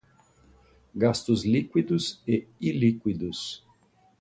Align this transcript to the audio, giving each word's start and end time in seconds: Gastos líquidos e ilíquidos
Gastos 1.03 1.45
líquidos 1.45 2.23
e 2.27 2.47
ilíquidos 2.59 3.39